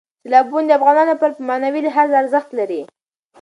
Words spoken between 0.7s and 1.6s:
افغانانو لپاره په